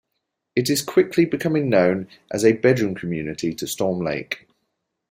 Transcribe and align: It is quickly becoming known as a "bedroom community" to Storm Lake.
It 0.55 0.67
is 0.71 0.81
quickly 0.81 1.25
becoming 1.25 1.69
known 1.69 2.07
as 2.31 2.43
a 2.43 2.53
"bedroom 2.53 2.95
community" 2.95 3.53
to 3.53 3.67
Storm 3.67 3.99
Lake. 3.99 4.47